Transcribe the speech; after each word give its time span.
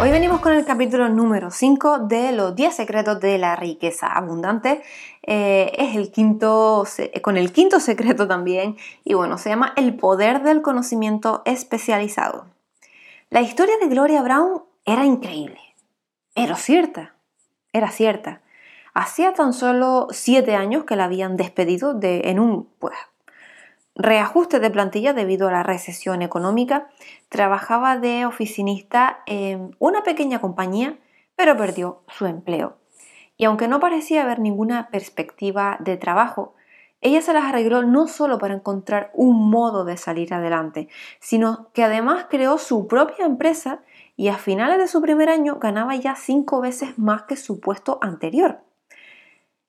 Hoy 0.00 0.10
venimos 0.12 0.40
con 0.40 0.54
el 0.54 0.64
capítulo 0.64 1.10
número 1.10 1.50
5 1.50 1.98
de 1.98 2.32
los 2.32 2.56
10 2.56 2.74
secretos 2.74 3.20
de 3.20 3.36
la 3.36 3.54
riqueza 3.54 4.06
abundante. 4.06 4.80
Eh, 5.22 5.72
es 5.76 5.94
el 5.94 6.10
quinto, 6.10 6.86
con 7.20 7.36
el 7.36 7.52
quinto 7.52 7.80
secreto 7.80 8.26
también, 8.26 8.78
y 9.04 9.12
bueno, 9.12 9.36
se 9.36 9.50
llama 9.50 9.74
El 9.76 9.94
poder 9.96 10.42
del 10.42 10.62
conocimiento 10.62 11.42
especializado. 11.44 12.46
La 13.28 13.42
historia 13.42 13.74
de 13.78 13.88
Gloria 13.88 14.22
Brown 14.22 14.62
era 14.86 15.04
increíble, 15.04 15.60
pero 16.34 16.56
cierta, 16.56 17.14
era 17.74 17.90
cierta. 17.90 18.40
Hacía 18.94 19.34
tan 19.34 19.52
solo 19.52 20.08
7 20.12 20.54
años 20.54 20.84
que 20.84 20.96
la 20.96 21.04
habían 21.04 21.36
despedido 21.36 21.92
de, 21.92 22.30
en 22.30 22.40
un 22.40 22.70
pues, 22.78 22.94
reajuste 24.02 24.60
de 24.60 24.70
plantilla 24.70 25.12
debido 25.12 25.48
a 25.48 25.52
la 25.52 25.62
recesión 25.62 26.22
económica, 26.22 26.88
trabajaba 27.28 27.98
de 27.98 28.26
oficinista 28.26 29.20
en 29.26 29.76
una 29.78 30.02
pequeña 30.02 30.40
compañía, 30.40 30.98
pero 31.36 31.56
perdió 31.56 32.02
su 32.08 32.26
empleo. 32.26 32.76
Y 33.36 33.44
aunque 33.44 33.68
no 33.68 33.80
parecía 33.80 34.22
haber 34.22 34.38
ninguna 34.38 34.88
perspectiva 34.90 35.76
de 35.80 35.96
trabajo, 35.96 36.54
ella 37.00 37.22
se 37.22 37.32
las 37.32 37.44
arregló 37.44 37.82
no 37.82 38.08
solo 38.08 38.38
para 38.38 38.54
encontrar 38.54 39.10
un 39.14 39.50
modo 39.50 39.84
de 39.84 39.96
salir 39.96 40.34
adelante, 40.34 40.88
sino 41.18 41.70
que 41.72 41.82
además 41.82 42.26
creó 42.28 42.58
su 42.58 42.86
propia 42.86 43.24
empresa 43.24 43.80
y 44.16 44.28
a 44.28 44.36
finales 44.36 44.78
de 44.78 44.88
su 44.88 45.00
primer 45.00 45.30
año 45.30 45.56
ganaba 45.58 45.96
ya 45.96 46.14
cinco 46.14 46.60
veces 46.60 46.98
más 46.98 47.22
que 47.22 47.36
su 47.36 47.60
puesto 47.60 47.98
anterior. 48.02 48.60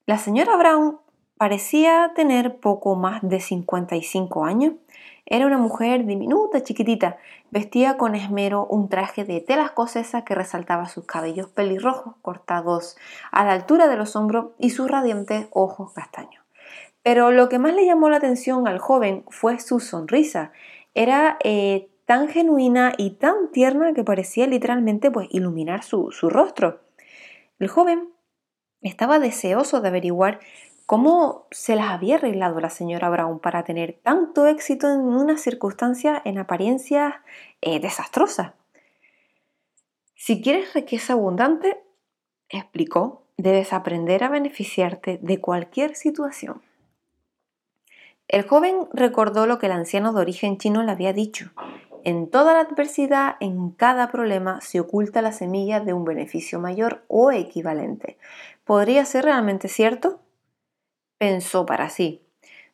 La 0.04 0.18
señora 0.18 0.56
Brown 0.56 0.98
Parecía 1.42 2.12
tener 2.14 2.60
poco 2.60 2.94
más 2.94 3.18
de 3.20 3.40
55 3.40 4.44
años. 4.44 4.74
Era 5.26 5.44
una 5.44 5.58
mujer 5.58 6.06
diminuta, 6.06 6.62
chiquitita. 6.62 7.16
Vestía 7.50 7.96
con 7.96 8.14
esmero 8.14 8.64
un 8.66 8.88
traje 8.88 9.24
de 9.24 9.40
tela 9.40 9.64
escocesa 9.64 10.24
que 10.24 10.36
resaltaba 10.36 10.86
sus 10.86 11.04
cabellos 11.04 11.48
pelirrojos 11.48 12.14
cortados 12.22 12.96
a 13.32 13.44
la 13.44 13.54
altura 13.54 13.88
de 13.88 13.96
los 13.96 14.14
hombros 14.14 14.52
y 14.60 14.70
sus 14.70 14.88
radiantes 14.88 15.48
ojos 15.50 15.92
castaños. 15.92 16.44
Pero 17.02 17.32
lo 17.32 17.48
que 17.48 17.58
más 17.58 17.74
le 17.74 17.86
llamó 17.86 18.08
la 18.08 18.18
atención 18.18 18.68
al 18.68 18.78
joven 18.78 19.24
fue 19.28 19.58
su 19.58 19.80
sonrisa. 19.80 20.52
Era 20.94 21.38
eh, 21.42 21.88
tan 22.06 22.28
genuina 22.28 22.92
y 22.96 23.16
tan 23.16 23.50
tierna 23.50 23.94
que 23.94 24.04
parecía 24.04 24.46
literalmente 24.46 25.10
pues, 25.10 25.26
iluminar 25.32 25.82
su, 25.82 26.12
su 26.12 26.30
rostro. 26.30 26.82
El 27.58 27.66
joven 27.66 28.10
estaba 28.80 29.18
deseoso 29.18 29.80
de 29.80 29.88
averiguar 29.88 30.38
¿Cómo 30.92 31.46
se 31.50 31.74
las 31.74 31.88
había 31.88 32.16
arreglado 32.16 32.60
la 32.60 32.68
señora 32.68 33.08
Brown 33.08 33.38
para 33.38 33.64
tener 33.64 33.98
tanto 34.02 34.46
éxito 34.46 34.92
en 34.92 35.00
una 35.00 35.38
circunstancia 35.38 36.20
en 36.22 36.36
apariencia 36.36 37.22
eh, 37.62 37.80
desastrosa? 37.80 38.56
Si 40.14 40.42
quieres 40.42 40.74
riqueza 40.74 41.14
abundante, 41.14 41.82
explicó, 42.50 43.22
debes 43.38 43.72
aprender 43.72 44.22
a 44.22 44.28
beneficiarte 44.28 45.18
de 45.22 45.40
cualquier 45.40 45.96
situación. 45.96 46.60
El 48.28 48.46
joven 48.46 48.86
recordó 48.92 49.46
lo 49.46 49.58
que 49.58 49.66
el 49.68 49.72
anciano 49.72 50.12
de 50.12 50.20
origen 50.20 50.58
chino 50.58 50.82
le 50.82 50.92
había 50.92 51.14
dicho. 51.14 51.52
En 52.04 52.28
toda 52.28 52.52
la 52.52 52.60
adversidad, 52.60 53.36
en 53.40 53.70
cada 53.70 54.10
problema, 54.10 54.60
se 54.60 54.78
oculta 54.78 55.22
la 55.22 55.32
semilla 55.32 55.80
de 55.80 55.94
un 55.94 56.04
beneficio 56.04 56.60
mayor 56.60 57.02
o 57.08 57.32
equivalente. 57.32 58.18
¿Podría 58.66 59.06
ser 59.06 59.24
realmente 59.24 59.68
cierto? 59.68 60.21
Pensó 61.22 61.66
para 61.66 61.88
sí. 61.88 62.20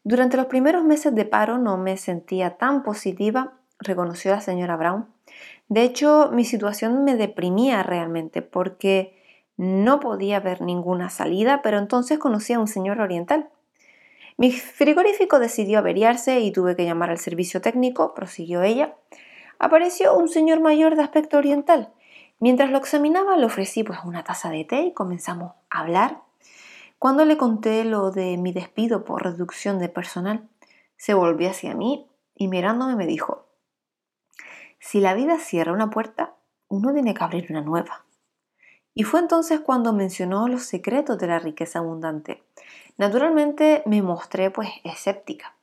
Durante 0.05 0.39
los 0.39 0.47
primeros 0.47 0.83
meses 0.83 1.15
de 1.15 1.27
paro 1.27 1.59
no 1.59 1.77
me 1.77 1.99
sentía 1.99 2.57
tan 2.57 2.83
positiva, 2.83 3.53
reconoció 3.79 4.31
la 4.31 4.41
señora 4.41 4.79
Brown. 4.79 5.07
De 5.69 5.83
hecho, 5.83 6.31
mi 6.33 6.47
situación 6.47 7.05
me 7.05 7.15
deprimía 7.15 7.83
realmente 7.83 8.41
porque 8.41 9.23
no 9.59 10.01
podía 10.01 10.41
ver 10.41 10.63
ninguna 10.63 11.11
salida, 11.11 11.61
pero 11.61 11.77
entonces 11.77 12.19
conocí 12.19 12.55
a 12.55 12.59
un 12.59 12.69
señor 12.69 13.03
oriental. 13.03 13.51
Mi 14.39 14.51
frigorífico 14.51 15.39
decidió 15.39 15.81
averiarse 15.81 16.41
y 16.41 16.51
tuve 16.51 16.75
que 16.75 16.87
llamar 16.87 17.11
al 17.11 17.19
servicio 17.19 17.61
técnico, 17.61 18.15
prosiguió 18.15 18.63
ella. 18.63 18.95
Apareció 19.59 20.17
un 20.17 20.31
señor 20.31 20.61
mayor 20.61 20.97
de 20.97 21.03
aspecto 21.03 21.37
oriental. 21.37 21.93
Mientras 22.41 22.71
lo 22.71 22.79
examinaba 22.79 23.37
le 23.37 23.45
ofrecí 23.45 23.85
pues 23.85 23.99
una 24.07 24.25
taza 24.25 24.49
de 24.49 24.65
té 24.65 24.81
y 24.85 24.95
comenzamos 24.95 25.53
a 25.69 25.81
hablar. 25.81 26.23
Cuando 26.99 27.25
le 27.25 27.37
conté 27.37 27.85
lo 27.85 28.11
de 28.11 28.37
mi 28.39 28.53
despido 28.53 29.05
por 29.05 29.23
reducción 29.23 29.79
de 29.79 29.89
personal, 29.89 30.49
se 30.97 31.15
volvió 31.15 31.49
hacia 31.49 31.75
mí 31.75 32.11
y 32.35 32.49
mirándome 32.49 32.97
me 32.97 33.07
dijo, 33.07 33.47
si 34.81 35.01
la 35.01 35.15
vida 35.15 35.39
cierra 35.39 35.73
una 35.73 35.91
puerta, 35.91 36.35
uno 36.69 36.93
tiene 36.93 37.15
que 37.15 37.23
abrir 37.23 37.47
una 37.51 37.61
nueva. 37.61 38.05
Y 38.95 39.05
fue 39.05 39.21
entonces 39.21 39.61
cuando 39.61 39.93
mencionó 39.93 40.49
los 40.49 40.65
secretos 40.65 41.19
de 41.19 41.29
la 41.29 41.39
riqueza 41.39 41.79
abundante. 41.79 42.43
Naturalmente 42.97 43.85
me 43.87 44.03
mostré 44.03 44.51
pues 44.51 44.69
escéptica, 44.83 45.55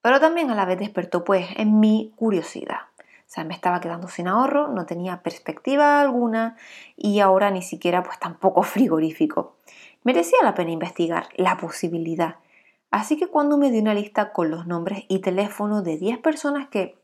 pero 0.00 0.20
también 0.20 0.50
a 0.50 0.54
la 0.54 0.64
vez 0.64 0.78
despertó 0.78 1.24
pues 1.24 1.48
en 1.56 1.80
mi 1.80 2.12
curiosidad. 2.14 2.82
O 3.00 3.26
sea, 3.26 3.42
me 3.42 3.54
estaba 3.54 3.80
quedando 3.80 4.06
sin 4.06 4.28
ahorro, 4.28 4.68
no 4.68 4.86
tenía 4.86 5.22
perspectiva 5.22 6.00
alguna 6.00 6.56
y 6.96 7.18
ahora 7.18 7.50
ni 7.50 7.62
siquiera 7.62 8.04
pues 8.04 8.20
tampoco 8.20 8.62
frigorífico. 8.62 9.53
Merecía 10.04 10.38
la 10.42 10.54
pena 10.54 10.70
investigar 10.70 11.28
la 11.36 11.56
posibilidad. 11.56 12.36
Así 12.90 13.16
que 13.18 13.26
cuando 13.26 13.56
me 13.56 13.70
dio 13.70 13.80
una 13.80 13.94
lista 13.94 14.32
con 14.32 14.50
los 14.50 14.66
nombres 14.66 15.04
y 15.08 15.20
teléfonos 15.20 15.82
de 15.82 15.96
10 15.96 16.18
personas 16.18 16.68
que, 16.68 16.96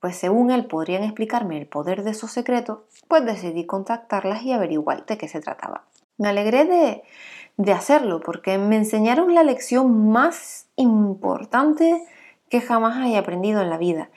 pues 0.00 0.16
según 0.16 0.50
él, 0.50 0.66
podrían 0.66 1.04
explicarme 1.04 1.56
el 1.58 1.68
poder 1.68 2.02
de 2.02 2.10
esos 2.10 2.32
secretos, 2.32 2.80
pues 3.06 3.24
decidí 3.24 3.66
contactarlas 3.66 4.42
y 4.42 4.52
averiguar 4.52 5.06
de 5.06 5.16
qué 5.16 5.28
se 5.28 5.40
trataba. 5.40 5.84
Me 6.18 6.28
alegré 6.28 6.64
de, 6.64 7.02
de 7.56 7.72
hacerlo 7.72 8.20
porque 8.20 8.58
me 8.58 8.76
enseñaron 8.76 9.32
la 9.32 9.44
lección 9.44 10.10
más 10.10 10.66
importante 10.74 12.04
que 12.50 12.60
jamás 12.60 12.96
haya 12.96 13.20
aprendido 13.20 13.62
en 13.62 13.70
la 13.70 13.78
vida 13.78 14.10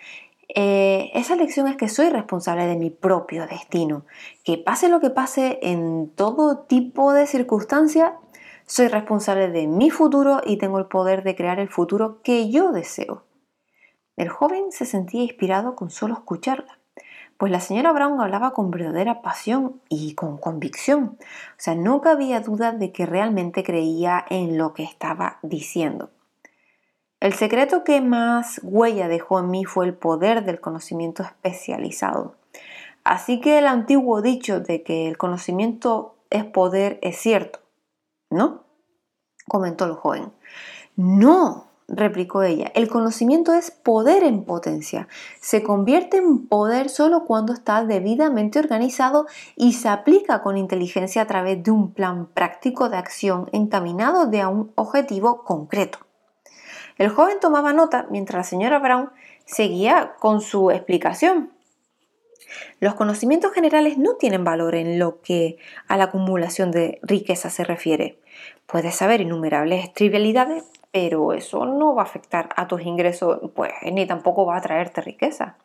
eh, 0.53 1.11
esa 1.13 1.35
lección 1.35 1.67
es 1.67 1.77
que 1.77 1.87
soy 1.87 2.09
responsable 2.09 2.65
de 2.65 2.75
mi 2.75 2.89
propio 2.89 3.47
destino. 3.47 4.05
Que 4.43 4.57
pase 4.57 4.89
lo 4.89 4.99
que 4.99 5.09
pase 5.09 5.59
en 5.61 6.09
todo 6.09 6.59
tipo 6.59 7.13
de 7.13 7.27
circunstancia, 7.27 8.15
soy 8.65 8.87
responsable 8.87 9.49
de 9.49 9.67
mi 9.67 9.89
futuro 9.89 10.41
y 10.45 10.57
tengo 10.57 10.79
el 10.79 10.85
poder 10.85 11.23
de 11.23 11.35
crear 11.35 11.59
el 11.59 11.69
futuro 11.69 12.21
que 12.21 12.49
yo 12.49 12.71
deseo. 12.71 13.23
El 14.17 14.29
joven 14.29 14.71
se 14.71 14.85
sentía 14.85 15.23
inspirado 15.23 15.75
con 15.75 15.89
solo 15.89 16.13
escucharla, 16.13 16.79
pues 17.41 17.51
la 17.51 17.59
señora 17.59 17.91
Brown 17.91 18.21
hablaba 18.21 18.51
con 18.51 18.69
verdadera 18.69 19.23
pasión 19.23 19.81
y 19.89 20.13
con 20.13 20.37
convicción. 20.37 21.17
O 21.19 21.55
sea, 21.57 21.73
no 21.73 21.99
cabía 21.99 22.39
duda 22.41 22.71
de 22.71 22.91
que 22.91 23.07
realmente 23.07 23.63
creía 23.63 24.23
en 24.29 24.59
lo 24.59 24.73
que 24.73 24.83
estaba 24.83 25.39
diciendo. 25.41 26.11
El 27.21 27.33
secreto 27.33 27.83
que 27.83 28.01
más 28.01 28.59
huella 28.63 29.07
dejó 29.07 29.39
en 29.39 29.51
mí 29.51 29.63
fue 29.63 29.85
el 29.85 29.93
poder 29.93 30.43
del 30.43 30.59
conocimiento 30.59 31.21
especializado. 31.21 32.33
Así 33.03 33.39
que 33.39 33.59
el 33.59 33.67
antiguo 33.67 34.23
dicho 34.23 34.59
de 34.59 34.81
que 34.81 35.07
el 35.07 35.19
conocimiento 35.19 36.15
es 36.31 36.45
poder 36.45 36.97
es 37.03 37.17
cierto, 37.17 37.59
¿no? 38.31 38.63
comentó 39.47 39.85
el 39.85 39.93
joven. 39.93 40.31
No, 40.95 41.67
replicó 41.87 42.41
ella, 42.41 42.71
el 42.73 42.89
conocimiento 42.89 43.53
es 43.53 43.69
poder 43.69 44.23
en 44.23 44.43
potencia. 44.43 45.07
Se 45.41 45.61
convierte 45.61 46.17
en 46.17 46.47
poder 46.47 46.89
solo 46.89 47.25
cuando 47.25 47.53
está 47.53 47.85
debidamente 47.85 48.57
organizado 48.57 49.27
y 49.55 49.73
se 49.73 49.89
aplica 49.89 50.41
con 50.41 50.57
inteligencia 50.57 51.21
a 51.21 51.27
través 51.27 51.61
de 51.61 51.69
un 51.69 51.93
plan 51.93 52.25
práctico 52.25 52.89
de 52.89 52.97
acción 52.97 53.47
encaminado 53.51 54.21
a 54.21 54.47
un 54.47 54.71
objetivo 54.73 55.43
concreto. 55.43 55.99
El 57.01 57.09
joven 57.09 57.39
tomaba 57.39 57.73
nota 57.73 58.05
mientras 58.11 58.37
la 58.37 58.43
señora 58.43 58.77
Brown 58.77 59.09
seguía 59.45 60.13
con 60.19 60.39
su 60.39 60.69
explicación. 60.69 61.51
Los 62.79 62.93
conocimientos 62.93 63.53
generales 63.53 63.97
no 63.97 64.17
tienen 64.17 64.43
valor 64.43 64.75
en 64.75 64.99
lo 64.99 65.19
que 65.19 65.57
a 65.87 65.97
la 65.97 66.03
acumulación 66.03 66.69
de 66.69 66.99
riqueza 67.01 67.49
se 67.49 67.63
refiere. 67.63 68.19
Puedes 68.67 68.93
saber 68.93 69.19
innumerables 69.19 69.91
trivialidades, 69.93 70.63
pero 70.91 71.33
eso 71.33 71.65
no 71.65 71.95
va 71.95 72.03
a 72.03 72.05
afectar 72.05 72.49
a 72.55 72.67
tus 72.67 72.83
ingresos, 72.83 73.49
pues 73.55 73.71
ni 73.91 74.05
tampoco 74.05 74.45
va 74.45 74.57
a 74.57 74.61
traerte 74.61 75.01
riqueza. 75.01 75.57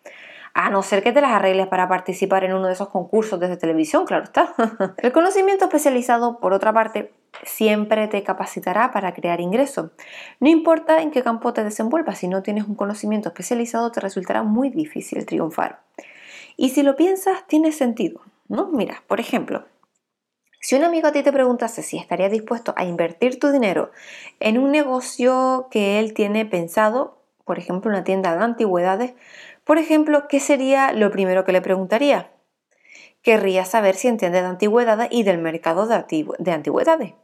A 0.54 0.70
no 0.70 0.82
ser 0.82 1.02
que 1.02 1.12
te 1.12 1.20
las 1.20 1.32
arregles 1.32 1.66
para 1.66 1.86
participar 1.86 2.44
en 2.44 2.54
uno 2.54 2.68
de 2.68 2.72
esos 2.72 2.88
concursos 2.88 3.38
desde 3.38 3.58
televisión, 3.58 4.06
claro 4.06 4.24
está. 4.24 4.54
El 4.96 5.12
conocimiento 5.12 5.66
especializado, 5.66 6.40
por 6.40 6.54
otra 6.54 6.72
parte, 6.72 7.12
siempre 7.44 8.08
te 8.08 8.22
capacitará 8.22 8.92
para 8.92 9.14
crear 9.14 9.40
ingresos. 9.40 9.90
No 10.40 10.48
importa 10.48 11.02
en 11.02 11.10
qué 11.10 11.22
campo 11.22 11.52
te 11.52 11.64
desenvuelvas, 11.64 12.18
si 12.18 12.28
no 12.28 12.42
tienes 12.42 12.64
un 12.64 12.74
conocimiento 12.74 13.28
especializado 13.28 13.92
te 13.92 14.00
resultará 14.00 14.42
muy 14.42 14.70
difícil 14.70 15.24
triunfar. 15.26 15.80
Y 16.56 16.70
si 16.70 16.82
lo 16.82 16.96
piensas, 16.96 17.46
tiene 17.46 17.72
sentido, 17.72 18.20
¿no? 18.48 18.68
Mira, 18.72 19.02
por 19.06 19.20
ejemplo, 19.20 19.64
si 20.60 20.74
un 20.74 20.84
amigo 20.84 21.08
a 21.08 21.12
ti 21.12 21.22
te 21.22 21.32
preguntase 21.32 21.82
si 21.82 21.98
estaría 21.98 22.28
dispuesto 22.28 22.74
a 22.76 22.84
invertir 22.84 23.38
tu 23.38 23.50
dinero 23.50 23.90
en 24.40 24.58
un 24.58 24.72
negocio 24.72 25.68
que 25.70 25.98
él 25.98 26.14
tiene 26.14 26.46
pensado, 26.46 27.22
por 27.44 27.58
ejemplo, 27.58 27.90
una 27.90 28.04
tienda 28.04 28.36
de 28.36 28.42
antigüedades, 28.42 29.14
por 29.64 29.78
ejemplo, 29.78 30.28
¿qué 30.28 30.40
sería 30.40 30.92
lo 30.92 31.10
primero 31.10 31.44
que 31.44 31.52
le 31.52 31.60
preguntaría? 31.60 32.30
querría 33.26 33.64
saber 33.64 33.96
si 33.96 34.06
entiende 34.06 34.40
de 34.40 34.46
antigüedades 34.46 35.08
y 35.10 35.24
del 35.24 35.38
mercado 35.38 35.88
de 35.88 36.52
antigüedades. 36.52 37.14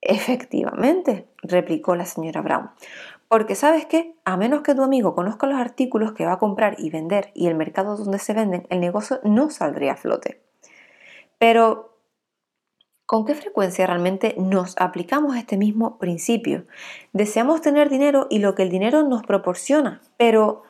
Efectivamente, 0.00 1.28
replicó 1.42 1.96
la 1.96 2.06
señora 2.06 2.40
Brown. 2.40 2.70
Porque 3.28 3.54
sabes 3.54 3.84
qué, 3.84 4.14
a 4.24 4.36
menos 4.36 4.62
que 4.62 4.74
tu 4.74 4.82
amigo 4.82 5.14
conozca 5.14 5.46
los 5.46 5.60
artículos 5.60 6.12
que 6.12 6.24
va 6.24 6.32
a 6.32 6.38
comprar 6.38 6.76
y 6.78 6.88
vender 6.88 7.30
y 7.34 7.46
el 7.46 7.56
mercado 7.56 7.96
donde 7.96 8.18
se 8.18 8.32
venden, 8.32 8.66
el 8.70 8.80
negocio 8.80 9.20
no 9.22 9.50
saldría 9.50 9.92
a 9.92 9.96
flote. 9.96 10.40
Pero, 11.38 11.98
¿con 13.04 13.26
qué 13.26 13.34
frecuencia 13.34 13.86
realmente 13.86 14.34
nos 14.38 14.76
aplicamos 14.78 15.36
este 15.36 15.58
mismo 15.58 15.98
principio? 15.98 16.64
Deseamos 17.12 17.60
tener 17.60 17.90
dinero 17.90 18.28
y 18.30 18.38
lo 18.38 18.54
que 18.54 18.62
el 18.62 18.70
dinero 18.70 19.02
nos 19.02 19.22
proporciona, 19.24 20.00
pero 20.16 20.62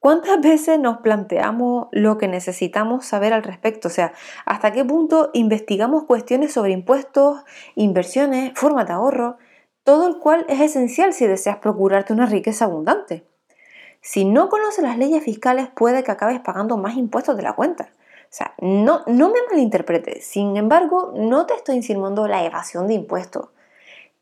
¿cuántas 0.00 0.40
veces 0.40 0.80
nos 0.80 0.98
planteamos 0.98 1.86
lo 1.92 2.18
que 2.18 2.26
necesitamos 2.26 3.06
saber 3.06 3.32
al 3.32 3.44
respecto? 3.44 3.86
O 3.86 3.90
sea, 3.90 4.12
¿hasta 4.44 4.72
qué 4.72 4.84
punto 4.84 5.30
investigamos 5.32 6.04
cuestiones 6.04 6.52
sobre 6.52 6.72
impuestos, 6.72 7.44
inversiones, 7.76 8.52
formas 8.56 8.88
de 8.88 8.94
ahorro? 8.94 9.38
Todo 9.84 10.08
el 10.08 10.18
cual 10.18 10.44
es 10.48 10.60
esencial 10.60 11.12
si 11.12 11.26
deseas 11.26 11.58
procurarte 11.58 12.12
una 12.12 12.26
riqueza 12.26 12.64
abundante. 12.64 13.24
Si 14.00 14.24
no 14.24 14.48
conoces 14.48 14.82
las 14.82 14.98
leyes 14.98 15.22
fiscales, 15.22 15.68
puede 15.68 16.02
que 16.02 16.10
acabes 16.10 16.40
pagando 16.40 16.76
más 16.76 16.96
impuestos 16.96 17.36
de 17.36 17.42
la 17.42 17.52
cuenta. 17.52 17.90
O 18.24 18.32
sea, 18.32 18.54
no, 18.60 19.02
no 19.06 19.28
me 19.28 19.38
malinterpretes. 19.50 20.24
Sin 20.24 20.56
embargo, 20.56 21.12
no 21.14 21.46
te 21.46 21.54
estoy 21.54 21.76
insinuando 21.76 22.26
la 22.26 22.44
evasión 22.44 22.86
de 22.86 22.94
impuestos. 22.94 23.48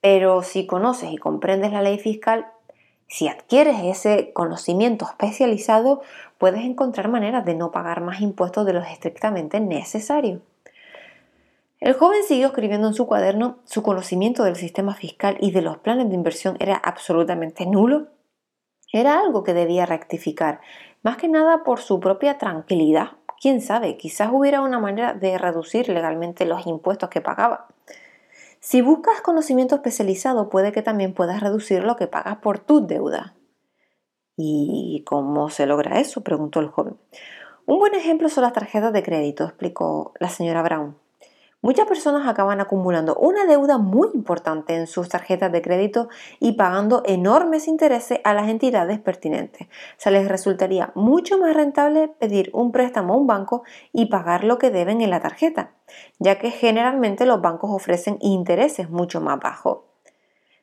Pero 0.00 0.42
si 0.42 0.66
conoces 0.66 1.12
y 1.12 1.18
comprendes 1.18 1.72
la 1.72 1.82
ley 1.82 1.98
fiscal, 1.98 2.50
si 3.08 3.26
adquieres 3.26 3.76
ese 3.82 4.32
conocimiento 4.34 5.06
especializado, 5.06 6.02
puedes 6.36 6.64
encontrar 6.64 7.08
maneras 7.08 7.44
de 7.44 7.54
no 7.54 7.72
pagar 7.72 8.02
más 8.02 8.20
impuestos 8.20 8.66
de 8.66 8.74
los 8.74 8.86
estrictamente 8.86 9.60
necesarios. 9.60 10.40
El 11.80 11.94
joven 11.94 12.22
siguió 12.24 12.48
escribiendo 12.48 12.88
en 12.88 12.94
su 12.94 13.06
cuaderno, 13.06 13.58
su 13.64 13.82
conocimiento 13.82 14.44
del 14.44 14.56
sistema 14.56 14.94
fiscal 14.94 15.38
y 15.40 15.52
de 15.52 15.62
los 15.62 15.78
planes 15.78 16.08
de 16.08 16.14
inversión 16.14 16.56
era 16.60 16.76
absolutamente 16.76 17.66
nulo. 17.66 18.08
Era 18.92 19.20
algo 19.20 19.42
que 19.42 19.54
debía 19.54 19.86
rectificar, 19.86 20.60
más 21.02 21.16
que 21.16 21.28
nada 21.28 21.62
por 21.64 21.80
su 21.80 22.00
propia 22.00 22.36
tranquilidad, 22.36 23.12
quién 23.40 23.60
sabe, 23.60 23.96
quizás 23.96 24.30
hubiera 24.32 24.60
una 24.60 24.80
manera 24.80 25.14
de 25.14 25.38
reducir 25.38 25.88
legalmente 25.88 26.44
los 26.44 26.66
impuestos 26.66 27.08
que 27.08 27.20
pagaba. 27.20 27.68
Si 28.60 28.80
buscas 28.82 29.20
conocimiento 29.20 29.76
especializado, 29.76 30.48
puede 30.48 30.72
que 30.72 30.82
también 30.82 31.14
puedas 31.14 31.40
reducir 31.40 31.84
lo 31.84 31.96
que 31.96 32.06
pagas 32.06 32.38
por 32.38 32.58
tus 32.58 32.86
deudas. 32.86 33.32
¿Y 34.36 35.02
cómo 35.06 35.50
se 35.50 35.66
logra 35.66 36.00
eso? 36.00 36.22
preguntó 36.22 36.60
el 36.60 36.68
joven. 36.68 36.96
Un 37.66 37.78
buen 37.78 37.94
ejemplo 37.94 38.28
son 38.28 38.42
las 38.42 38.52
tarjetas 38.52 38.92
de 38.92 39.02
crédito, 39.02 39.44
explicó 39.44 40.12
la 40.18 40.28
señora 40.28 40.62
Brown. 40.62 40.96
Muchas 41.60 41.88
personas 41.88 42.28
acaban 42.28 42.60
acumulando 42.60 43.16
una 43.16 43.44
deuda 43.44 43.78
muy 43.78 44.08
importante 44.14 44.76
en 44.76 44.86
sus 44.86 45.08
tarjetas 45.08 45.50
de 45.50 45.60
crédito 45.60 46.08
y 46.38 46.52
pagando 46.52 47.02
enormes 47.04 47.66
intereses 47.66 48.20
a 48.22 48.32
las 48.32 48.48
entidades 48.48 49.00
pertinentes. 49.00 49.66
O 49.66 49.96
sea, 49.96 50.12
les 50.12 50.28
resultaría 50.28 50.92
mucho 50.94 51.36
más 51.36 51.56
rentable 51.56 52.06
pedir 52.20 52.50
un 52.52 52.70
préstamo 52.70 53.14
a 53.14 53.16
un 53.16 53.26
banco 53.26 53.64
y 53.92 54.06
pagar 54.06 54.44
lo 54.44 54.58
que 54.58 54.70
deben 54.70 55.00
en 55.00 55.10
la 55.10 55.20
tarjeta, 55.20 55.72
ya 56.20 56.38
que 56.38 56.52
generalmente 56.52 57.26
los 57.26 57.40
bancos 57.40 57.72
ofrecen 57.72 58.18
intereses 58.20 58.88
mucho 58.88 59.20
más 59.20 59.40
bajos. 59.40 59.78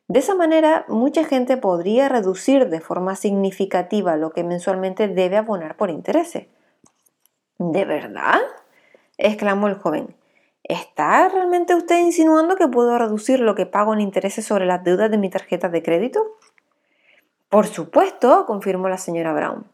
De 0.08 0.20
esa 0.20 0.34
manera, 0.34 0.86
mucha 0.88 1.26
gente 1.26 1.58
podría 1.58 2.08
reducir 2.08 2.70
de 2.70 2.80
forma 2.80 3.16
significativa 3.16 4.16
lo 4.16 4.30
que 4.32 4.46
mensualmente 4.46 5.10
debe 5.10 5.36
abonar 5.36 5.76
por 5.76 5.90
intereses. 5.90 6.48
¿De 7.58 7.84
verdad? 7.84 8.40
exclamó 9.18 9.68
el 9.68 9.76
joven. 9.76 10.16
¿Está 10.68 11.30
realmente 11.30 11.76
usted 11.76 12.00
insinuando 12.00 12.56
que 12.56 12.68
puedo 12.68 12.98
reducir 12.98 13.40
lo 13.40 13.54
que 13.54 13.68
pago 13.68 13.94
en 13.94 14.02
intereses 14.02 14.46
sobre 14.46 14.66
las 14.66 14.84
deudas 14.84 15.12
de 15.12 15.20
mi 15.20 15.30
tarjeta 15.30 15.70
de 15.70 15.84
crédito? 15.84 16.26
Por 17.50 17.68
supuesto, 17.68 18.48
confirmó 18.48 18.90
la 18.90 18.98
señora 18.98 19.32
Brown. 19.32 19.68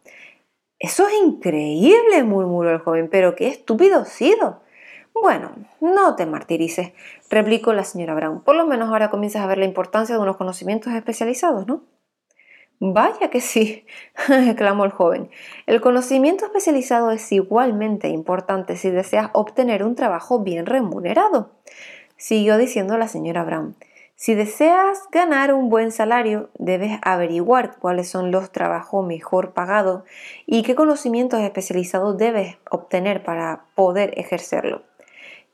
Eso 0.80 1.08
es 1.08 1.14
increíble, 1.24 2.24
murmuró 2.24 2.72
el 2.72 2.80
joven, 2.80 3.08
pero 3.10 3.36
qué 3.36 3.48
estúpido 3.48 4.04
sido. 4.04 4.64
Bueno, 5.14 5.52
no 5.80 6.18
te 6.18 6.26
martirices, 6.26 6.92
replicó 7.30 7.72
la 7.72 7.86
señora 7.86 8.14
Brown. 8.14 8.42
Por 8.42 8.58
lo 8.58 8.66
menos 8.66 8.90
ahora 8.90 9.10
comienzas 9.10 9.44
a 9.44 9.48
ver 9.48 9.60
la 9.60 9.66
importancia 9.66 10.16
de 10.16 10.22
unos 10.22 10.36
conocimientos 10.36 10.92
especializados, 10.92 11.68
¿no? 11.68 11.84
Vaya 12.84 13.30
que 13.30 13.42
sí, 13.42 13.86
exclamó 14.28 14.86
el 14.86 14.92
joven. 14.92 15.30
El 15.68 15.82
conocimiento 15.82 16.46
especializado 16.46 17.12
es 17.12 17.32
igualmente 17.32 18.08
importante 18.08 18.76
si 18.76 18.90
deseas 18.90 19.30
obtener 19.34 19.84
un 19.84 19.94
trabajo 19.94 20.40
bien 20.40 20.66
remunerado. 20.66 21.52
Siguió 22.18 22.58
diciendo 22.58 22.98
la 22.98 23.08
señora 23.08 23.44
Brown. 23.44 23.76
Si 24.16 24.34
deseas 24.34 25.04
ganar 25.12 25.54
un 25.54 25.70
buen 25.70 25.92
salario, 25.92 26.50
debes 26.58 26.98
averiguar 27.04 27.78
cuáles 27.78 28.10
son 28.10 28.32
los 28.32 28.52
trabajos 28.52 29.06
mejor 29.06 29.54
pagados 29.54 30.02
y 30.48 30.64
qué 30.64 30.74
conocimientos 30.74 31.40
especializados 31.42 32.18
debes 32.18 32.58
obtener 32.72 33.22
para 33.22 33.66
poder 33.76 34.18
ejercerlo. 34.18 34.82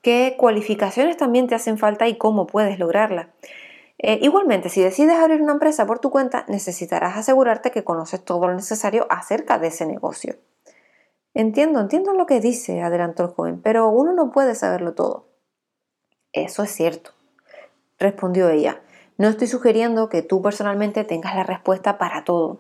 ¿Qué 0.02 0.36
cualificaciones 0.38 1.18
también 1.18 1.48
te 1.48 1.56
hacen 1.56 1.78
falta 1.78 2.08
y 2.08 2.18
cómo 2.18 2.48
puedes 2.48 2.80
lograrla? 2.80 3.32
Eh, 4.00 4.20
igualmente, 4.22 4.70
si 4.70 4.82
decides 4.82 5.18
abrir 5.18 5.42
una 5.42 5.54
empresa 5.54 5.88
por 5.88 6.00
tu 6.00 6.12
cuenta, 6.12 6.46
necesitarás 6.48 7.18
asegurarte 7.18 7.72
que 7.72 7.84
conoces 7.84 8.24
todo 8.24 8.48
lo 8.48 8.54
necesario 8.54 9.08
acerca 9.10 9.58
de 9.58 9.68
ese 9.68 9.86
negocio. 9.86 10.36
Entiendo, 11.34 11.80
entiendo 11.80 12.14
lo 12.14 12.26
que 12.26 12.40
dice, 12.40 12.82
adelantó 12.82 13.24
el 13.24 13.30
joven, 13.30 13.62
pero 13.62 13.90
uno 13.90 14.14
no 14.14 14.32
puede 14.32 14.56
saberlo 14.56 14.94
todo. 14.94 15.28
Eso 16.32 16.64
es 16.64 16.72
cierto, 16.72 17.12
respondió 17.98 18.50
ella. 18.50 18.82
No 19.18 19.28
estoy 19.30 19.48
sugiriendo 19.48 20.10
que 20.10 20.22
tú 20.22 20.42
personalmente 20.44 21.04
tengas 21.04 21.36
la 21.36 21.44
respuesta 21.44 21.98
para 21.98 22.24
todo. 22.24 22.60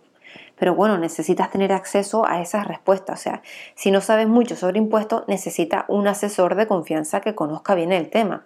Pero 0.57 0.75
bueno, 0.75 0.97
necesitas 0.97 1.51
tener 1.51 1.71
acceso 1.71 2.27
a 2.27 2.41
esas 2.41 2.67
respuestas. 2.67 3.19
O 3.19 3.23
sea, 3.23 3.41
si 3.75 3.91
no 3.91 4.01
sabes 4.01 4.27
mucho 4.27 4.55
sobre 4.55 4.79
impuestos, 4.79 5.23
necesita 5.27 5.85
un 5.87 6.07
asesor 6.07 6.55
de 6.55 6.67
confianza 6.67 7.21
que 7.21 7.35
conozca 7.35 7.75
bien 7.75 7.91
el 7.91 8.09
tema. 8.09 8.45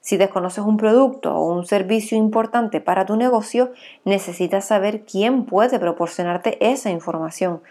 Si 0.00 0.16
desconoces 0.16 0.64
un 0.64 0.76
producto 0.76 1.34
o 1.34 1.52
un 1.52 1.66
servicio 1.66 2.16
importante 2.16 2.80
para 2.80 3.06
tu 3.06 3.16
negocio, 3.16 3.72
necesitas 4.04 4.64
saber 4.64 5.04
quién 5.04 5.44
puede 5.44 5.78
proporcionarte 5.78 6.58
esa 6.66 6.90
información. 6.90 7.62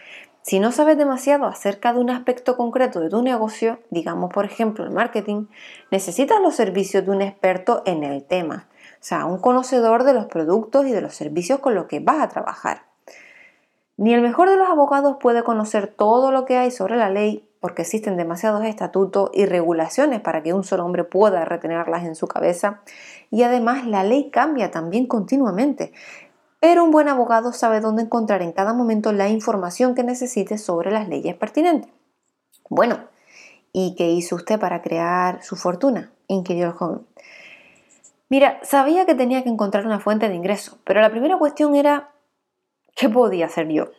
Si 0.42 0.60
no 0.60 0.72
sabes 0.72 0.98
demasiado 0.98 1.46
acerca 1.46 1.94
de 1.94 2.00
un 2.00 2.10
aspecto 2.10 2.56
concreto 2.56 3.02
de 3.02 3.10
tu 3.10 3.22
negocio, 3.22 3.80
digamos 3.90 4.34
por 4.34 4.46
ejemplo 4.46 4.86
el 4.86 4.92
marketing, 4.92 5.48
necesitas 5.92 6.40
los 6.42 6.56
servicios 6.56 7.06
de 7.06 7.12
un 7.12 7.22
experto 7.22 7.84
en 7.86 8.04
el 8.04 8.24
tema, 8.24 8.68
o 8.94 8.98
sea, 9.02 9.26
un 9.26 9.40
conocedor 9.40 10.06
de 10.06 10.14
los 10.14 10.26
productos 10.26 10.88
y 10.88 10.92
de 10.92 11.02
los 11.02 11.14
servicios 11.14 11.60
con 11.60 11.76
los 11.76 11.86
que 11.86 12.00
vas 12.00 12.22
a 12.22 12.30
trabajar. 12.30 12.89
Ni 14.00 14.14
el 14.14 14.22
mejor 14.22 14.50
de 14.50 14.56
los 14.56 14.70
abogados 14.70 15.18
puede 15.20 15.44
conocer 15.44 15.88
todo 15.88 16.32
lo 16.32 16.46
que 16.46 16.56
hay 16.56 16.72
sobre 16.72 16.96
la 16.96 17.10
ley 17.10 17.46
porque 17.60 17.82
existen 17.82 18.16
demasiados 18.16 18.64
estatutos 18.64 19.30
y 19.34 19.46
regulaciones 19.46 20.22
para 20.22 20.42
que 20.42 20.54
un 20.54 20.64
solo 20.64 20.86
hombre 20.86 21.04
pueda 21.04 21.44
retenerlas 21.44 22.06
en 22.06 22.16
su 22.16 22.26
cabeza 22.26 22.80
y 23.30 23.44
además 23.44 23.86
la 23.86 24.06
ley 24.06 24.30
cambia 24.30 24.72
también 24.72 25.06
continuamente. 25.06 25.92
Pero 26.62 26.86
un 26.86 26.92
buen 26.92 27.10
abogado 27.10 27.52
sabe 27.52 27.82
dónde 27.82 28.04
encontrar 28.04 28.42
en 28.42 28.54
cada 28.54 28.74
momento 28.74 29.12
la 29.12 29.28
información 29.28 29.96
que 29.96 30.04
necesite 30.06 30.58
sobre 30.58 30.92
las 30.92 31.10
leyes 31.10 31.36
pertinentes. 31.36 31.92
Bueno, 32.70 33.00
¿y 33.74 33.96
qué 33.96 34.12
hizo 34.12 34.38
usted 34.38 34.62
para 34.62 34.82
crear 34.82 35.44
su 35.44 35.58
fortuna? 35.58 36.10
inquirió 36.30 36.68
el 36.68 36.72
joven. 36.72 37.06
Mira, 38.30 38.62
sabía 38.64 39.06
que 39.06 39.16
tenía 39.16 39.44
que 39.44 39.50
encontrar 39.50 39.86
una 39.86 40.00
fuente 40.00 40.30
de 40.30 40.36
ingreso, 40.36 40.78
pero 40.86 41.02
la 41.02 41.10
primera 41.10 41.38
cuestión 41.38 41.76
era 41.76 42.12
¿qué 43.00 43.10
podía 43.10 43.46
hacer 43.46 43.70
yo? 43.70 43.92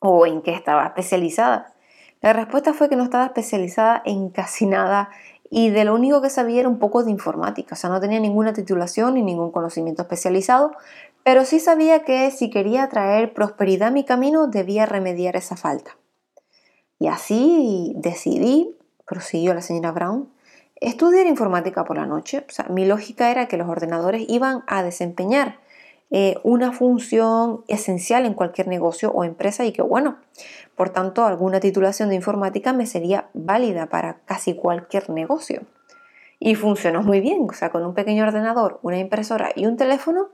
¿O 0.00 0.26
en 0.26 0.40
qué 0.42 0.52
estaba 0.52 0.86
especializada? 0.86 1.74
La 2.20 2.32
respuesta 2.32 2.72
fue 2.72 2.88
que 2.88 2.96
no 2.96 3.02
estaba 3.02 3.26
especializada 3.26 4.02
en 4.04 4.30
casi 4.30 4.66
nada 4.66 5.10
y 5.50 5.70
de 5.70 5.84
lo 5.84 5.94
único 5.94 6.22
que 6.22 6.30
sabía 6.30 6.60
era 6.60 6.68
un 6.68 6.78
poco 6.78 7.02
de 7.02 7.10
informática, 7.10 7.74
o 7.74 7.76
sea, 7.76 7.90
no 7.90 8.00
tenía 8.00 8.20
ninguna 8.20 8.52
titulación 8.52 9.14
ni 9.14 9.22
ningún 9.22 9.50
conocimiento 9.52 10.02
especializado, 10.02 10.72
pero 11.22 11.44
sí 11.44 11.60
sabía 11.60 12.04
que 12.04 12.30
si 12.30 12.50
quería 12.50 12.88
traer 12.88 13.34
prosperidad 13.34 13.88
a 13.88 13.90
mi 13.90 14.04
camino 14.04 14.46
debía 14.46 14.86
remediar 14.86 15.36
esa 15.36 15.56
falta. 15.56 15.96
Y 16.98 17.08
así 17.08 17.92
decidí, 17.96 18.76
prosiguió 19.06 19.54
la 19.54 19.60
señora 19.60 19.92
Brown, 19.92 20.30
estudiar 20.76 21.26
informática 21.26 21.84
por 21.84 21.96
la 21.96 22.06
noche. 22.06 22.44
O 22.48 22.52
sea, 22.52 22.66
mi 22.66 22.86
lógica 22.86 23.30
era 23.30 23.46
que 23.46 23.56
los 23.56 23.68
ordenadores 23.68 24.24
iban 24.28 24.64
a 24.66 24.82
desempeñar 24.82 25.58
eh, 26.10 26.36
una 26.42 26.72
función 26.72 27.64
esencial 27.68 28.26
en 28.26 28.34
cualquier 28.34 28.68
negocio 28.68 29.10
o 29.10 29.24
empresa 29.24 29.64
y 29.64 29.72
que 29.72 29.82
bueno, 29.82 30.18
por 30.76 30.90
tanto 30.90 31.24
alguna 31.24 31.60
titulación 31.60 32.08
de 32.08 32.14
informática 32.14 32.72
me 32.72 32.86
sería 32.86 33.28
válida 33.34 33.86
para 33.86 34.20
casi 34.24 34.54
cualquier 34.54 35.10
negocio. 35.10 35.62
Y 36.38 36.56
funcionó 36.56 37.02
muy 37.02 37.20
bien, 37.20 37.46
o 37.48 37.52
sea, 37.52 37.70
con 37.70 37.84
un 37.84 37.94
pequeño 37.94 38.24
ordenador, 38.24 38.78
una 38.82 38.98
impresora 38.98 39.50
y 39.54 39.66
un 39.66 39.76
teléfono, 39.76 40.28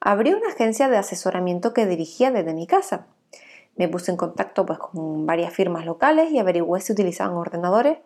abrí 0.00 0.32
una 0.32 0.48
agencia 0.48 0.88
de 0.88 0.96
asesoramiento 0.96 1.72
que 1.72 1.86
dirigía 1.86 2.30
desde 2.30 2.54
mi 2.54 2.66
casa. 2.66 3.06
Me 3.76 3.88
puse 3.88 4.10
en 4.10 4.16
contacto 4.16 4.66
pues, 4.66 4.78
con 4.78 5.24
varias 5.24 5.52
firmas 5.52 5.86
locales 5.86 6.30
y 6.30 6.38
averigüé 6.38 6.80
si 6.80 6.92
utilizaban 6.92 7.36
ordenadores 7.36 7.98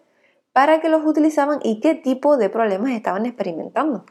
para 0.52 0.80
qué 0.80 0.88
los 0.88 1.04
utilizaban 1.04 1.60
y 1.62 1.80
qué 1.80 1.94
tipo 1.94 2.36
de 2.36 2.48
problemas 2.50 2.92
estaban 2.92 3.26
experimentando. 3.26 4.04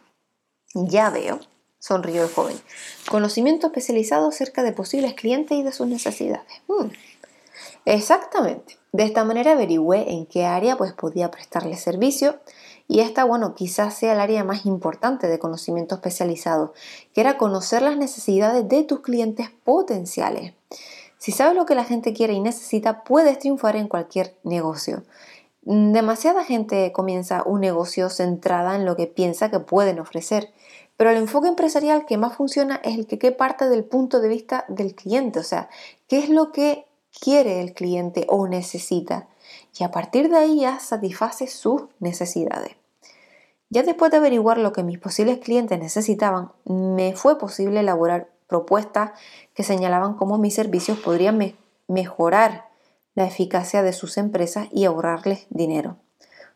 Ya 0.74 1.09
veo, 1.09 1.39
sonrió 1.86 2.24
el 2.24 2.30
joven. 2.30 2.58
Conocimiento 3.12 3.68
especializado 3.68 4.30
acerca 4.30 4.63
de 4.63 4.72
posibles 4.72 5.13
clientes 5.13 5.56
y 5.56 5.62
de 5.62 5.72
sus 5.72 5.86
necesidades. 5.86 6.48
Hmm. 6.68 6.88
Exactamente. 7.86 8.80
De 8.92 9.04
esta 9.04 9.24
manera 9.24 9.51
averigüé 9.51 10.12
en 10.12 10.25
qué 10.25 10.46
área 10.46 10.77
pues 10.77 10.94
podía 10.94 11.30
prestarle 11.30 11.77
servicio 11.77 12.39
y 12.88 13.01
esta, 13.01 13.24
bueno, 13.24 13.54
quizás 13.54 13.96
sea 13.96 14.13
el 14.13 14.20
área 14.20 14.44
más 14.44 14.65
importante 14.65 15.27
de 15.27 15.38
conocimiento 15.38 15.94
especializado, 15.94 16.74
que 17.13 17.22
era 17.22 17.38
conocer 17.38 17.84
las 17.84 17.98
necesidades 17.98 18.68
de 18.68 18.84
tus 18.84 19.01
clientes 19.01 19.51
potenciales. 19.63 20.54
Si 21.20 21.32
sabes 21.32 21.56
lo 21.56 21.68
que 21.68 21.75
la 21.75 21.84
gente 21.84 22.13
quiere 22.13 22.34
y 22.34 22.39
necesita, 22.39 23.04
puedes 23.04 23.38
triunfar 23.38 23.75
en 23.75 23.88
cualquier 23.88 24.36
negocio. 24.44 25.04
Demasiada 25.62 26.44
gente 26.44 26.92
comienza 26.92 27.44
un 27.44 27.62
negocio 27.62 28.10
centrada 28.10 28.75
en 28.75 28.86
lo 28.86 28.96
que 28.96 29.08
piensa 29.08 29.50
que 29.50 29.60
pueden 29.60 30.00
ofrecer, 30.00 30.51
pero 30.97 31.09
el 31.09 31.17
enfoque 31.17 31.47
empresarial 31.47 32.05
que 32.05 32.17
más 32.17 32.35
funciona 32.35 32.79
es 32.83 32.97
el 32.97 33.07
que, 33.07 33.31
parte 33.31 33.67
del 33.69 33.83
punto 33.83 34.19
de 34.21 34.29
vista 34.29 34.65
del 34.67 34.95
cliente, 34.95 35.39
o 35.39 35.43
sea, 35.43 35.69
qué 36.07 36.19
es 36.19 36.29
lo 36.29 36.51
que 36.51 36.85
quiere 37.19 37.61
el 37.61 37.73
cliente 37.73 38.25
o 38.29 38.47
necesita 38.47 39.27
y 39.77 39.83
a 39.83 39.91
partir 39.91 40.29
de 40.29 40.37
ahí 40.37 40.61
ya 40.61 40.79
satisface 40.79 41.47
sus 41.47 41.83
necesidades. 41.99 42.75
Ya 43.69 43.83
después 43.83 44.11
de 44.11 44.17
averiguar 44.17 44.57
lo 44.57 44.73
que 44.73 44.83
mis 44.83 44.99
posibles 44.99 45.39
clientes 45.39 45.79
necesitaban, 45.79 46.51
me 46.65 47.13
fue 47.15 47.37
posible 47.37 47.81
elaborar 47.81 48.29
propuestas 48.47 49.11
que 49.53 49.63
señalaban 49.63 50.13
cómo 50.15 50.37
mis 50.37 50.53
servicios 50.53 50.99
podrían 50.99 51.55
mejorar 51.87 52.69
la 53.15 53.25
eficacia 53.25 53.81
de 53.81 53.93
sus 53.93 54.17
empresas 54.17 54.67
y 54.71 54.85
ahorrarles 54.85 55.47
dinero. 55.49 55.97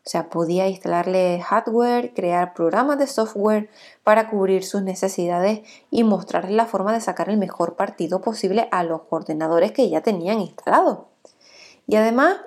O 0.04 0.08
sea, 0.08 0.30
podía 0.30 0.66
instalarle 0.66 1.42
hardware, 1.42 2.14
crear 2.14 2.54
programas 2.54 2.98
de 2.98 3.06
software 3.06 3.68
para 4.02 4.30
cubrir 4.30 4.64
sus 4.64 4.82
necesidades 4.82 5.60
y 5.90 6.04
mostrarles 6.04 6.52
la 6.52 6.66
forma 6.66 6.92
de 6.92 7.02
sacar 7.02 7.28
el 7.28 7.36
mejor 7.36 7.76
partido 7.76 8.22
posible 8.22 8.68
a 8.72 8.82
los 8.82 9.02
ordenadores 9.10 9.72
que 9.72 9.90
ya 9.90 10.00
tenían 10.00 10.40
instalados. 10.40 11.00
Y 11.86 11.96
además 11.96 12.38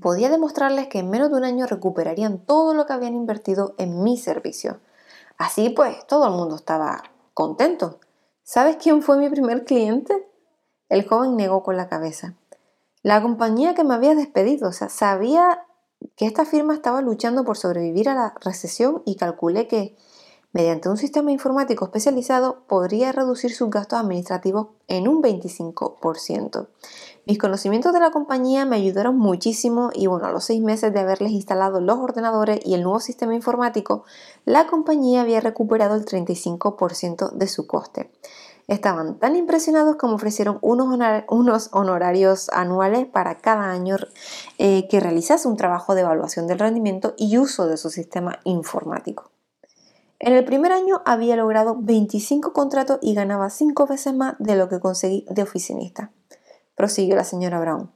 podía 0.00 0.30
demostrarles 0.30 0.86
que 0.88 1.00
en 1.00 1.10
menos 1.10 1.30
de 1.30 1.36
un 1.36 1.44
año 1.44 1.66
recuperarían 1.66 2.38
todo 2.38 2.72
lo 2.72 2.86
que 2.86 2.94
habían 2.94 3.14
invertido 3.14 3.74
en 3.76 4.02
mi 4.02 4.16
servicio. 4.16 4.80
Así 5.36 5.68
pues, 5.70 6.06
todo 6.06 6.26
el 6.26 6.32
mundo 6.32 6.56
estaba 6.56 7.02
contento. 7.34 8.00
¿Sabes 8.44 8.76
quién 8.76 9.02
fue 9.02 9.18
mi 9.18 9.28
primer 9.28 9.64
cliente? 9.64 10.26
El 10.88 11.06
joven 11.06 11.36
negó 11.36 11.62
con 11.62 11.76
la 11.76 11.88
cabeza. 11.88 12.34
La 13.02 13.20
compañía 13.20 13.74
que 13.74 13.84
me 13.84 13.94
había 13.94 14.14
despedido, 14.14 14.68
o 14.68 14.72
sea, 14.72 14.88
sabía 14.88 15.66
que 16.16 16.26
esta 16.26 16.44
firma 16.44 16.74
estaba 16.74 17.00
luchando 17.00 17.44
por 17.44 17.56
sobrevivir 17.56 18.08
a 18.08 18.14
la 18.14 18.34
recesión 18.40 19.02
y 19.04 19.16
calculé 19.16 19.68
que 19.68 19.96
mediante 20.52 20.88
un 20.88 20.98
sistema 20.98 21.32
informático 21.32 21.84
especializado 21.84 22.64
podría 22.66 23.10
reducir 23.12 23.54
sus 23.54 23.70
gastos 23.70 23.98
administrativos 23.98 24.68
en 24.86 25.08
un 25.08 25.22
25%. 25.22 26.68
Mis 27.24 27.38
conocimientos 27.38 27.92
de 27.92 28.00
la 28.00 28.10
compañía 28.10 28.66
me 28.66 28.76
ayudaron 28.76 29.16
muchísimo 29.16 29.90
y 29.94 30.08
bueno, 30.08 30.26
a 30.26 30.32
los 30.32 30.44
seis 30.44 30.60
meses 30.60 30.92
de 30.92 31.00
haberles 31.00 31.32
instalado 31.32 31.80
los 31.80 31.98
ordenadores 31.98 32.60
y 32.64 32.74
el 32.74 32.82
nuevo 32.82 33.00
sistema 33.00 33.34
informático, 33.34 34.04
la 34.44 34.66
compañía 34.66 35.22
había 35.22 35.40
recuperado 35.40 35.94
el 35.94 36.04
35% 36.04 37.32
de 37.32 37.48
su 37.48 37.66
coste. 37.66 38.10
Estaban 38.72 39.18
tan 39.18 39.36
impresionados 39.36 39.96
como 39.96 40.14
ofrecieron 40.14 40.58
unos, 40.62 41.68
honorarios 41.72 42.48
anuales 42.54 43.06
para 43.06 43.36
cada 43.36 43.70
año 43.70 43.96
eh, 44.58 44.88
que 44.88 44.98
realizase 44.98 45.46
un 45.46 45.58
trabajo 45.58 45.94
de 45.94 46.00
evaluación 46.00 46.46
del 46.46 46.58
rendimiento 46.58 47.14
y 47.18 47.36
uso 47.36 47.66
de 47.66 47.76
su 47.76 47.90
sistema 47.90 48.40
informático. 48.44 49.30
En 50.18 50.32
el 50.32 50.44
primer 50.44 50.72
año 50.72 51.02
había 51.04 51.36
logrado 51.36 51.76
25 51.78 52.54
contratos 52.54 52.98
y 53.02 53.12
ganaba 53.12 53.50
5 53.50 53.86
veces 53.86 54.14
más 54.14 54.36
de 54.38 54.56
lo 54.56 54.68
que 54.68 54.80
conseguí 54.80 55.26
de 55.28 55.42
oficinista 55.42 56.10
prosiguió 56.74 57.14
la 57.14 57.24
señora 57.24 57.60
Brown. 57.60 57.90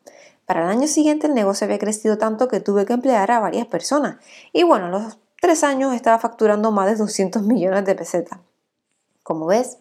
Para 0.44 0.64
el 0.64 0.70
año 0.70 0.86
siguiente 0.86 1.26
el 1.26 1.34
negocio 1.34 1.64
había 1.64 1.78
crecido 1.78 2.18
tanto 2.18 2.48
que 2.48 2.60
tuve 2.60 2.86
que 2.86 2.92
emplear 2.92 3.30
a 3.30 3.40
varias 3.40 3.66
personas 3.66 4.18
y 4.52 4.62
bueno, 4.62 4.86
a 4.86 4.90
los 4.90 5.18
tres 5.40 5.64
años 5.64 5.94
estaba 5.94 6.18
facturando 6.18 6.70
más 6.70 6.86
de 6.86 6.96
200 6.96 7.42
millones 7.42 7.84
de 7.84 7.94
pesetas. 7.94 8.38
Como 9.22 9.46
ves, 9.46 9.78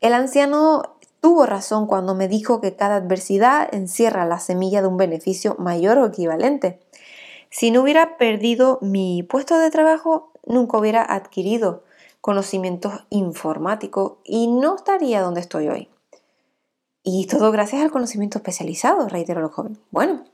el 0.00 0.14
anciano 0.14 0.96
tuvo 1.20 1.46
razón 1.46 1.86
cuando 1.86 2.14
me 2.14 2.28
dijo 2.28 2.60
que 2.60 2.74
cada 2.74 2.96
adversidad 2.96 3.72
encierra 3.72 4.24
la 4.24 4.40
semilla 4.40 4.80
de 4.82 4.88
un 4.88 4.96
beneficio 4.96 5.56
mayor 5.58 5.98
o 5.98 6.06
equivalente. 6.06 6.80
Si 7.50 7.70
no 7.70 7.82
hubiera 7.82 8.16
perdido 8.16 8.78
mi 8.80 9.22
puesto 9.22 9.58
de 9.58 9.70
trabajo, 9.70 10.32
nunca 10.46 10.78
hubiera 10.78 11.02
adquirido 11.02 11.82
conocimientos 12.20 13.04
informáticos 13.10 14.14
y 14.24 14.46
no 14.46 14.76
estaría 14.76 15.20
donde 15.20 15.40
estoy 15.40 15.68
hoy. 15.68 15.88
Y 17.02 17.26
todo 17.26 17.50
gracias 17.50 17.82
al 17.82 17.90
conocimiento 17.90 18.38
especializado, 18.38 19.08
reiteró 19.08 19.40
el 19.40 19.48
joven. 19.48 19.78
Bueno, 19.90 20.24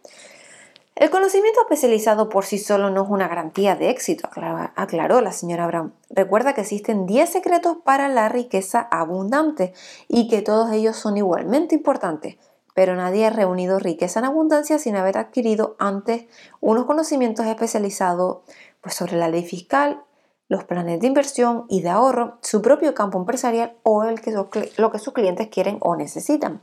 el 0.96 1.10
conocimiento 1.10 1.60
especializado 1.60 2.30
por 2.30 2.46
sí 2.46 2.56
solo 2.56 2.88
no 2.88 3.02
es 3.02 3.10
una 3.10 3.28
garantía 3.28 3.76
de 3.76 3.90
éxito, 3.90 4.30
aclaró 4.30 5.20
la 5.20 5.30
señora 5.30 5.66
Brown. 5.66 5.92
Recuerda 6.08 6.54
que 6.54 6.62
existen 6.62 7.04
10 7.04 7.28
secretos 7.28 7.76
para 7.84 8.08
la 8.08 8.30
riqueza 8.30 8.88
abundante 8.90 9.74
y 10.08 10.26
que 10.28 10.40
todos 10.40 10.72
ellos 10.72 10.96
son 10.96 11.18
igualmente 11.18 11.74
importantes, 11.74 12.38
pero 12.74 12.96
nadie 12.96 13.26
ha 13.26 13.30
reunido 13.30 13.78
riqueza 13.78 14.20
en 14.20 14.24
abundancia 14.24 14.78
sin 14.78 14.96
haber 14.96 15.18
adquirido 15.18 15.76
antes 15.78 16.24
unos 16.60 16.86
conocimientos 16.86 17.44
especializados 17.44 18.38
pues, 18.80 18.94
sobre 18.94 19.18
la 19.18 19.28
ley 19.28 19.44
fiscal, 19.44 20.02
los 20.48 20.64
planes 20.64 20.98
de 21.00 21.08
inversión 21.08 21.66
y 21.68 21.82
de 21.82 21.90
ahorro, 21.90 22.38
su 22.40 22.62
propio 22.62 22.94
campo 22.94 23.18
empresarial 23.18 23.76
o 23.82 24.04
el 24.04 24.22
que, 24.22 24.30
lo 24.32 24.90
que 24.90 24.98
sus 24.98 25.12
clientes 25.12 25.48
quieren 25.48 25.76
o 25.80 25.94
necesitan. 25.94 26.62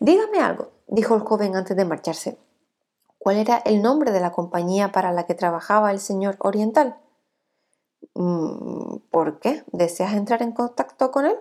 Dígame 0.00 0.40
algo, 0.40 0.72
dijo 0.86 1.14
el 1.14 1.22
joven 1.22 1.56
antes 1.56 1.74
de 1.74 1.86
marcharse. 1.86 2.47
¿Cuál 3.28 3.40
era 3.40 3.58
el 3.58 3.82
nombre 3.82 4.10
de 4.10 4.20
la 4.20 4.32
compañía 4.32 4.90
para 4.90 5.12
la 5.12 5.26
que 5.26 5.34
trabajaba 5.34 5.90
el 5.90 6.00
señor 6.00 6.36
Oriental? 6.38 6.96
Mm, 8.14 9.00
¿Por 9.10 9.38
qué? 9.38 9.64
¿Deseas 9.70 10.14
entrar 10.14 10.40
en 10.40 10.52
contacto 10.52 11.10
con 11.10 11.26
él? 11.26 11.36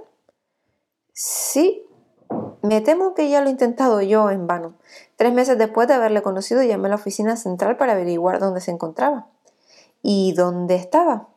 Sí, 1.13 1.88
me 2.62 2.82
temo 2.82 3.13
que 3.13 3.29
ya 3.29 3.39
lo 3.39 3.48
he 3.48 3.51
intentado 3.51 4.01
yo 4.01 4.29
en 4.32 4.48
vano. 4.48 4.74
Tres 5.15 5.32
meses 5.32 5.58
después 5.58 5.88
de 5.88 5.94
haberle 5.94 6.22
conocido, 6.22 6.62
llamé 6.62 6.88
a 6.88 6.89
la 6.89 6.96
oficina 6.96 7.38
central 7.38 7.77
para 7.77 7.94
averiguar 7.94 8.41
dónde 8.41 8.60
se 8.60 8.72
encontraba. 8.72 9.27
¿Y 10.01 10.34
dónde 10.34 10.75
estaba? 10.75 11.29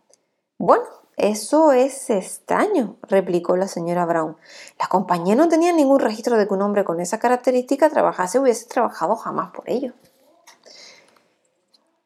Bueno, 0.58 0.82
eso 1.16 1.70
es 1.70 2.10
extraño, 2.10 2.96
replicó 3.02 3.56
la 3.56 3.68
señora 3.68 4.04
Brown. 4.04 4.36
La 4.80 4.88
compañía 4.88 5.36
no 5.36 5.48
tenía 5.48 5.72
ningún 5.72 6.00
registro 6.00 6.36
de 6.36 6.48
que 6.48 6.54
un 6.54 6.62
hombre 6.62 6.82
con 6.82 6.98
esa 6.98 7.20
característica 7.20 7.88
trabajase 7.88 8.40
hubiese 8.40 8.66
trabajado 8.66 9.14
jamás 9.14 9.52
por 9.52 9.70
ello. 9.70 9.92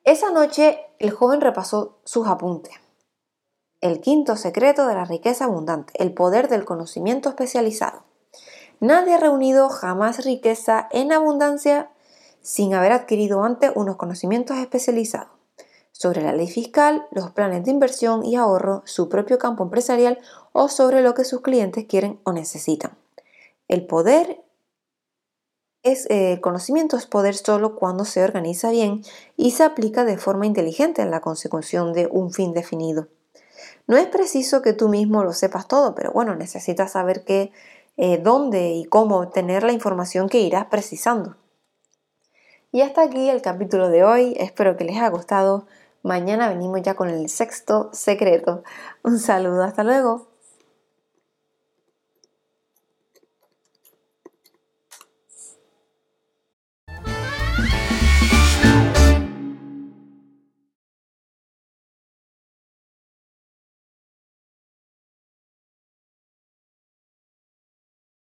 Esa 0.04 0.30
noche 0.30 0.80
el 0.98 1.10
joven 1.10 1.40
repasó 1.40 1.98
sus 2.04 2.26
apuntes. 2.26 2.74
El 3.80 4.02
quinto 4.02 4.36
secreto 4.36 4.86
de 4.86 4.94
la 4.94 5.06
riqueza 5.06 5.46
abundante, 5.46 5.94
el 5.96 6.12
poder 6.12 6.48
del 6.48 6.66
conocimiento 6.66 7.30
especializado. 7.30 8.02
Nadie 8.80 9.14
ha 9.14 9.18
reunido 9.18 9.70
jamás 9.70 10.22
riqueza 10.26 10.88
en 10.92 11.10
abundancia 11.10 11.90
sin 12.42 12.74
haber 12.74 12.92
adquirido 12.92 13.44
antes 13.44 13.72
unos 13.74 13.96
conocimientos 13.96 14.58
especializados 14.58 15.28
sobre 15.90 16.20
la 16.22 16.32
ley 16.32 16.48
fiscal, 16.48 17.06
los 17.12 17.30
planes 17.30 17.64
de 17.64 17.70
inversión 17.70 18.26
y 18.26 18.36
ahorro, 18.36 18.82
su 18.84 19.08
propio 19.08 19.38
campo 19.38 19.62
empresarial 19.62 20.18
o 20.52 20.68
sobre 20.68 21.00
lo 21.00 21.14
que 21.14 21.24
sus 21.24 21.40
clientes 21.40 21.86
quieren 21.86 22.20
o 22.24 22.32
necesitan. 22.32 22.98
El 23.68 23.86
poder 23.86 24.43
es, 25.84 26.06
eh, 26.10 26.40
conocimiento 26.40 26.96
es 26.96 27.06
poder 27.06 27.36
solo 27.36 27.76
cuando 27.76 28.04
se 28.04 28.24
organiza 28.24 28.70
bien 28.70 29.02
y 29.36 29.52
se 29.52 29.62
aplica 29.62 30.04
de 30.04 30.18
forma 30.18 30.46
inteligente 30.46 31.02
en 31.02 31.10
la 31.10 31.20
consecución 31.20 31.92
de 31.92 32.08
un 32.10 32.32
fin 32.32 32.52
definido. 32.54 33.08
No 33.86 33.96
es 33.98 34.06
preciso 34.06 34.62
que 34.62 34.72
tú 34.72 34.88
mismo 34.88 35.22
lo 35.22 35.34
sepas 35.34 35.68
todo, 35.68 35.94
pero 35.94 36.10
bueno, 36.10 36.34
necesitas 36.34 36.92
saber 36.92 37.24
qué, 37.24 37.52
eh, 37.96 38.18
dónde 38.18 38.72
y 38.72 38.86
cómo 38.86 39.18
obtener 39.18 39.62
la 39.62 39.72
información 39.72 40.28
que 40.28 40.40
irás 40.40 40.66
precisando. 40.66 41.36
Y 42.72 42.80
hasta 42.80 43.02
aquí 43.02 43.28
el 43.28 43.42
capítulo 43.42 43.88
de 43.90 44.04
hoy, 44.04 44.34
espero 44.38 44.76
que 44.76 44.84
les 44.84 44.96
haya 44.96 45.10
gustado. 45.10 45.66
Mañana 46.02 46.48
venimos 46.48 46.82
ya 46.82 46.94
con 46.94 47.08
el 47.08 47.28
sexto 47.28 47.90
secreto. 47.92 48.64
Un 49.04 49.18
saludo, 49.18 49.62
hasta 49.62 49.84
luego. 49.84 50.33